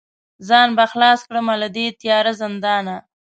ځان 0.47 0.69
به 0.77 0.85
خلاص 0.91 1.19
کړمه 1.27 1.53
له 1.61 1.67
دې 1.75 1.85
تیاره 2.01 2.31
زندانه 2.41 2.95